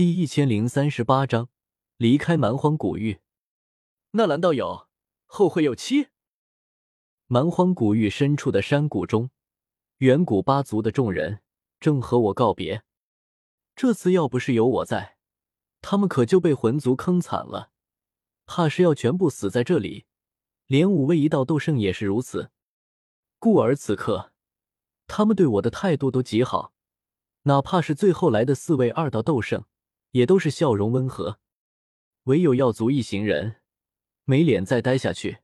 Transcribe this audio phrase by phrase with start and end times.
[0.00, 1.50] 第一千零三十八章
[1.98, 3.20] 离开蛮荒古域。
[4.12, 4.88] 纳兰道友，
[5.26, 6.08] 后会有期。
[7.26, 9.28] 蛮荒古域深处的山谷中，
[9.98, 11.42] 远古八族的众人
[11.78, 12.82] 正和我告别。
[13.76, 15.18] 这次要不是有我在，
[15.82, 17.70] 他们可就被魂族坑惨了，
[18.46, 20.06] 怕是要全部死在这里。
[20.64, 22.50] 连五位一道斗圣也是如此。
[23.38, 24.32] 故而此刻，
[25.06, 26.72] 他们对我的态度都极好，
[27.42, 29.66] 哪怕是最后来的四位二道斗圣。
[30.12, 31.38] 也都是笑容温和，
[32.24, 33.62] 唯有药族一行人
[34.24, 35.38] 没脸再待下去，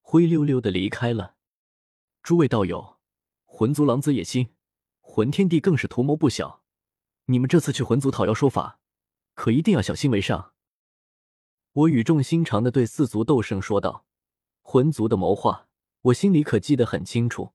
[0.00, 1.36] 灰溜溜的离开了。
[2.22, 2.98] 诸位道友，
[3.44, 4.54] 魂族狼子野心，
[5.00, 6.62] 魂天帝更是图谋不小。
[7.26, 8.80] 你们这次去魂族讨要说法，
[9.34, 10.52] 可一定要小心为上。
[11.72, 14.04] 我语重心长的对四族斗圣说道
[14.60, 15.68] ：“魂族的谋划，
[16.02, 17.52] 我心里可记得很清楚。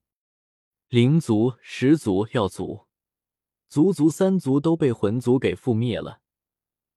[0.87, 2.85] 灵族、十族、药族、
[3.67, 6.21] 族族三族都被魂族给覆灭了。”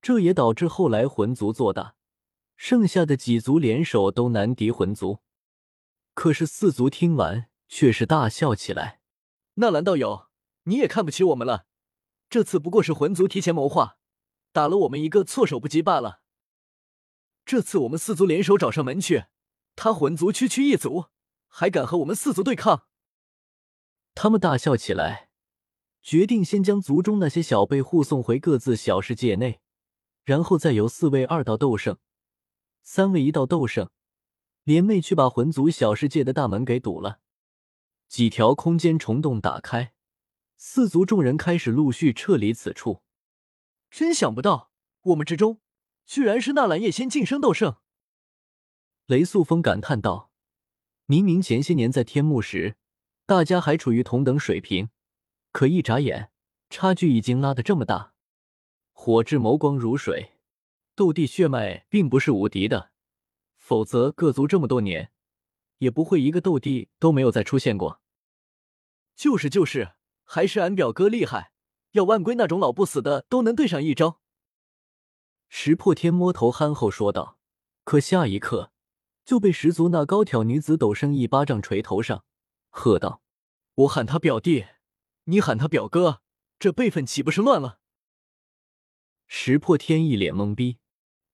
[0.01, 1.95] 这也导致后来魂族做大，
[2.56, 5.19] 剩下的几族联手都难敌魂族。
[6.14, 9.00] 可是四族听完却是大笑起来
[9.55, 10.28] ：“纳兰道友，
[10.64, 11.67] 你也看不起我们了？
[12.28, 13.98] 这次不过是魂族提前谋划，
[14.53, 16.20] 打了我们一个措手不及罢了。
[17.44, 19.25] 这次我们四族联手找上门去，
[19.77, 21.06] 他魂族区区一族，
[21.47, 22.87] 还敢和我们四族对抗？”
[24.15, 25.31] 他们大笑起来，
[26.03, 29.61] 决定先将族中那些小辈护送回各自小世界内。
[30.29, 31.97] 然后再由四位二道斗圣、
[32.83, 33.89] 三位一道斗圣
[34.62, 37.21] 联袂去把魂族小世界的大门给堵了。
[38.09, 39.95] 几条空间虫洞打开，
[40.59, 43.01] 四族众人开始陆续撤离此处。
[43.91, 45.62] 真想不到，我们之中
[46.05, 47.77] 居然是纳兰叶仙晋升斗圣。
[49.06, 50.31] 雷素风感叹道
[51.09, 52.77] ：“明明前些年在天幕时，
[53.25, 54.91] 大家还处于同等水平，
[55.53, 56.31] 可一眨眼，
[56.69, 58.12] 差距已经拉得这么大。”
[59.00, 60.32] 火炙眸光如水，
[60.96, 62.91] 斗帝血脉并不是无敌的，
[63.56, 65.12] 否则各族这么多年
[65.78, 68.00] 也不会一个斗帝都没有再出现过。
[69.14, 69.92] 就是就是，
[70.25, 71.53] 还是俺表哥厉害，
[71.92, 74.20] 要万龟那种老不死的都能对上一招。
[75.48, 77.38] 石破天摸头憨厚说道，
[77.84, 78.72] 可下一刻
[79.25, 82.25] 就被十族那高挑女子陡生一巴掌捶头上，
[82.69, 83.22] 喝道
[83.76, 84.66] ：“我喊他表弟，
[85.25, 86.20] 你喊他表哥，
[86.58, 87.78] 这辈分岂不是乱了？”
[89.31, 90.78] 石破天一脸懵逼，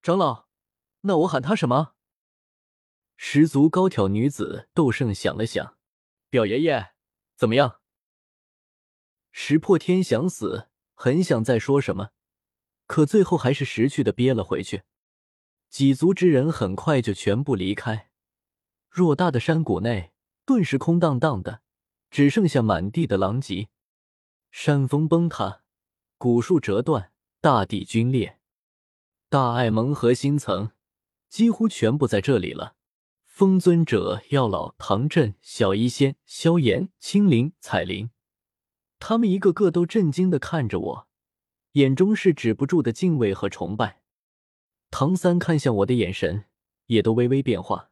[0.03, 0.49] 长老，
[1.03, 1.95] 那我喊他什么？
[3.17, 5.79] 十足高挑女子斗圣想了想，
[6.29, 6.95] 表爷爷，
[7.37, 7.81] 怎么样？
[9.31, 12.11] 石破天想死，很想再说什么，
[12.87, 14.83] 可最后还是识趣的憋了回去。
[15.71, 18.11] 几族之人很快就全部离开，
[18.91, 20.13] 偌大的山谷内
[20.45, 21.63] 顿时空荡荡的，
[22.11, 23.69] 只剩下满地的狼藉，
[24.51, 25.63] 山峰崩塌，
[26.19, 27.13] 古树折断。
[27.45, 28.39] 大地龟裂，
[29.29, 30.73] 大爱盟核心层
[31.29, 32.75] 几乎全部在这里了。
[33.27, 38.09] 风尊者、药老、唐震、小医仙、萧炎、青灵、彩灵，
[38.99, 41.09] 他们一个个都震惊的看着我，
[41.73, 44.01] 眼中是止不住的敬畏和崇拜。
[44.91, 46.47] 唐三看向我的眼神
[46.87, 47.91] 也都微微变化。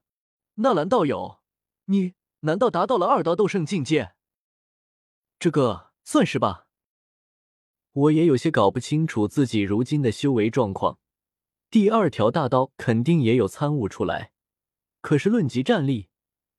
[0.55, 1.41] 纳兰道友，
[1.85, 4.15] 你难道达到了二道斗圣境界？
[5.39, 6.69] 这个算是吧。
[7.93, 10.99] 我也有些搞不清楚自己如今的修为状况，
[11.71, 14.33] 第二条大刀肯定也有参悟出来，
[15.03, 16.09] 可是论及战力，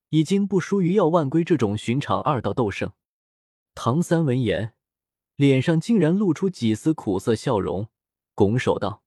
[0.09, 2.93] 已经不输于药万龟这种寻常二道斗圣。
[3.73, 4.75] 唐三闻言，
[5.35, 7.89] 脸上竟然露出几丝苦涩笑容，
[8.35, 9.03] 拱手道：“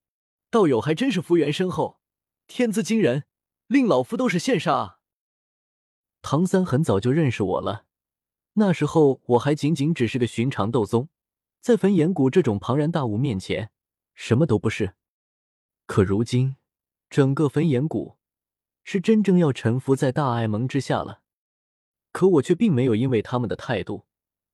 [0.51, 2.01] 道友还真是福缘深厚，
[2.49, 3.23] 天资惊人，
[3.69, 4.97] 令老夫都是羡煞。”
[6.23, 7.85] 唐三很早就认识我了，
[8.55, 11.09] 那时候我还仅仅只是个寻常斗宗。
[11.67, 13.73] 在焚炎谷这种庞然大物面前，
[14.15, 14.95] 什么都不是。
[15.87, 16.55] 可如今，
[17.11, 18.19] 整个焚炎谷
[18.85, 21.23] 是真正要臣服在大爱盟之下了。
[22.13, 24.07] 可我却并没有因为他们的态度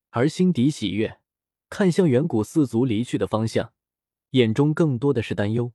[0.08, 1.20] 而心底喜悦，
[1.68, 3.74] 看向远古四族离去的方向，
[4.30, 5.74] 眼中更多的是担忧。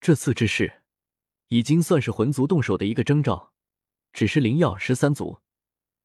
[0.00, 0.80] 这次之事，
[1.48, 3.52] 已经算是魂族动手的一个征兆。
[4.14, 5.40] 只是灵药十三族，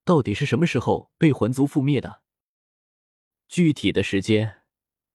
[0.03, 2.22] 到底是什么时候被魂族覆灭的？
[3.47, 4.63] 具体的时间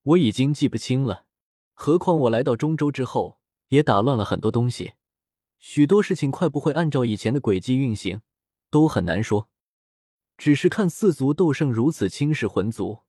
[0.03, 1.27] 我已经记不清了，
[1.75, 4.95] 何况我来到中州之后也打乱了很多东西，
[5.59, 8.23] 许多事情快不会按照以前的轨迹运行，
[8.71, 9.49] 都很难说。
[10.37, 13.01] 只是看四族斗圣如此轻视魂族，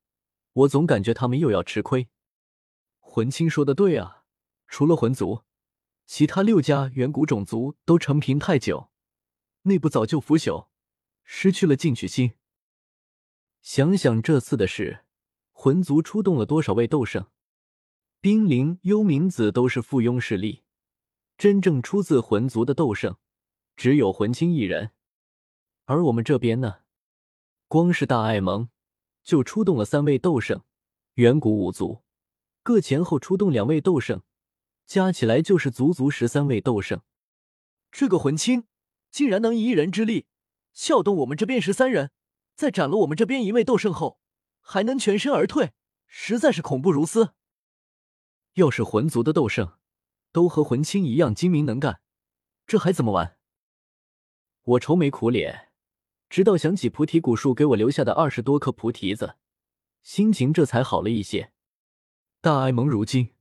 [0.53, 2.09] 我总感觉他们又要吃亏。
[2.99, 4.23] 魂青说的对啊，
[4.67, 5.43] 除了魂族，
[6.07, 8.89] 其他六家远古种族都成平太久，
[9.61, 10.69] 内部早就腐朽，
[11.23, 12.33] 失去了进取心。
[13.61, 15.05] 想想这次的事。
[15.61, 17.27] 魂族出动了多少位斗圣？
[18.21, 20.63] 冰灵、幽冥子都是附庸势力，
[21.37, 23.17] 真正出自魂族的斗圣，
[23.75, 24.91] 只有魂青一人。
[25.83, 26.83] 而我们这边呢，
[27.67, 28.69] 光是大爱盟
[29.21, 30.63] 就出动了三位斗圣，
[31.15, 32.03] 远古五族
[32.63, 34.21] 各前后出动两位斗圣，
[34.85, 37.01] 加起来就是足足十三位斗圣。
[37.91, 38.63] 这个魂青
[39.11, 40.27] 竟然能以一人之力
[40.73, 42.11] 撬动我们这边十三人，
[42.55, 44.18] 在斩了我们这边一位斗圣后，
[44.71, 45.71] 还能全身而退，
[46.05, 47.33] 实在是恐怖如斯。
[48.53, 49.79] 要是魂族的斗圣
[50.31, 52.01] 都和魂青一样精明能干，
[52.67, 53.35] 这还怎么玩？
[54.61, 55.71] 我愁眉苦脸，
[56.29, 59.37] 直到想起菩提古树给我留下的二十多颗菩提子，
[60.03, 61.51] 心情这才好了一些。
[62.39, 63.33] 大爱盟如今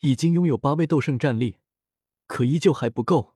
[0.00, 1.56] 已经拥有八位斗圣战力，
[2.26, 3.34] 可依旧还不够。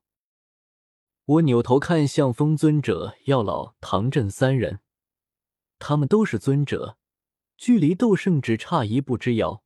[1.25, 4.81] 我扭头看向风尊者、药老、唐振三人，
[5.79, 6.99] 他们都是尊者，
[7.57, 9.63] 距离斗圣只差一步之遥。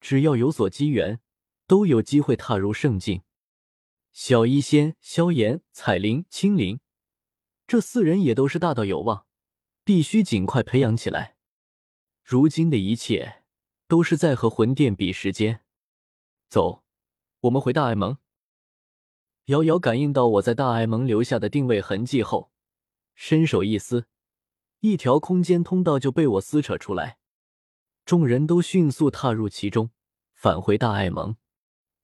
[0.00, 1.20] 只要有所机缘，
[1.66, 3.22] 都有机会踏入圣境。
[4.12, 6.80] 小医仙、萧炎、彩铃、青灵，
[7.66, 9.26] 这四人也都是大道有望，
[9.82, 11.36] 必须尽快培养起来。
[12.22, 13.42] 如今的一切
[13.88, 15.62] 都是在和魂殿比时间。
[16.48, 16.84] 走，
[17.40, 18.18] 我们回大爱盟。
[19.46, 22.52] 瑶瑶感应到我在大爱盟留下的定位痕迹后，
[23.14, 24.06] 伸手一撕，
[24.84, 27.16] 一条空间通道就被我撕扯出来。
[28.04, 29.88] 众人都迅速踏入其中，
[30.34, 31.36] 返回大爱盟。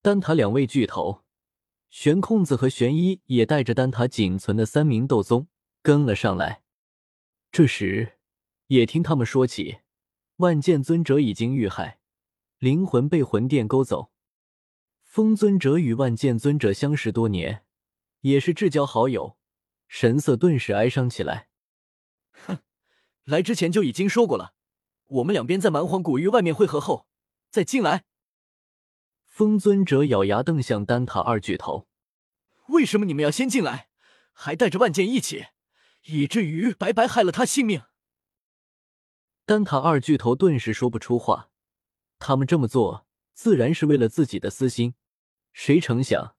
[0.00, 1.22] 丹塔两位巨头
[1.90, 5.48] 玄空子和玄一也带着丹塔仅存的三名斗宗
[5.82, 6.62] 跟了上来。
[7.52, 8.14] 这时，
[8.68, 9.80] 也听他们说起，
[10.36, 12.00] 万剑尊者已经遇害，
[12.56, 14.10] 灵魂被魂殿勾走。
[15.02, 17.66] 风尊者与万剑尊者相识多年，
[18.22, 19.36] 也是至交好友，
[19.86, 21.50] 神色顿时哀伤起来。
[22.32, 22.56] 哼，
[23.24, 24.54] 来之前就已经说过了。
[25.06, 27.06] 我们两边在蛮荒古域外面汇合后，
[27.50, 28.04] 再进来。
[29.26, 31.88] 风尊者咬牙瞪向丹塔二巨头
[32.68, 33.88] ：“为什么你们要先进来，
[34.32, 35.46] 还带着万剑一起，
[36.04, 37.82] 以至于白白害了他性命？”
[39.46, 41.50] 丹塔二巨头顿时说不出话。
[42.18, 44.94] 他们这么做，自然是为了自己的私心，
[45.52, 46.36] 谁成想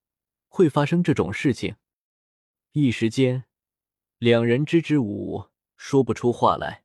[0.48, 1.76] 会发生这种事情？
[2.72, 3.46] 一时间，
[4.18, 5.51] 两人支支吾吾，
[5.84, 6.84] 说不出话来。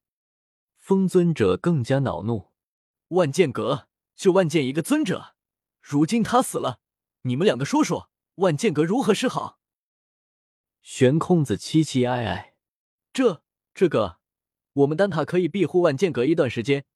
[0.79, 2.51] 风尊者更加恼怒，
[3.09, 5.35] 万剑阁就万剑一个尊者，
[5.83, 6.81] 如今他死了，
[7.23, 9.61] 你们两个说说，万剑阁如何是好？
[10.81, 12.55] 玄空子凄凄哀哀，
[13.13, 13.43] 这
[13.75, 14.19] 这个，
[14.73, 16.87] 我们丹塔可以庇护万剑阁一段时间，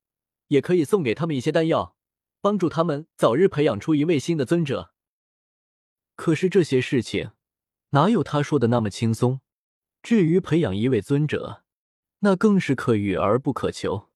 [0.47, 1.95] 也可以送给他们一些丹药，
[2.41, 4.95] 帮助他们早日培养出一位新的尊者。
[6.17, 7.33] 可是这些事情
[7.91, 9.43] 哪有他说的那么轻松？
[10.03, 11.63] 至于培养一位尊者。
[12.21, 14.10] 那更是可遇而不可求。